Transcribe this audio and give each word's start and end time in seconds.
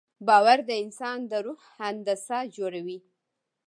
باور 0.27 0.59
د 0.69 0.71
انسان 0.83 1.19
د 1.29 1.31
روح 1.45 1.61
هندسه 1.79 2.37
جوړوي. 2.55 2.99